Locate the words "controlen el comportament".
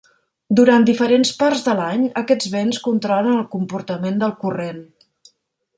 2.89-4.19